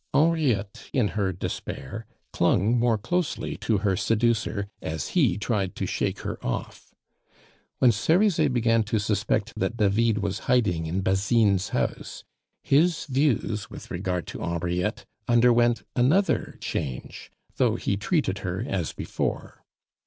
[0.15, 6.21] Henriette, in her despair, clung more closely to her seducer as he tried to shake
[6.21, 6.95] her off.
[7.77, 12.23] When Cerizet began to suspect that David was hiding in Basine's house,
[12.63, 19.63] his views with regard to Henriette underwent another change, though he treated her as before.